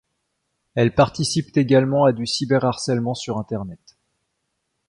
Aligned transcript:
Elles 0.73 0.95
participent 0.95 1.55
également 1.55 2.05
à 2.05 2.11
du 2.11 2.25
cyberharcèlement 2.25 3.13
sur 3.13 3.37
Internet. 3.37 3.99